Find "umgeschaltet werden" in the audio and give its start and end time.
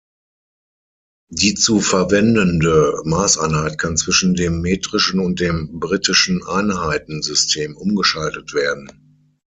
7.77-9.19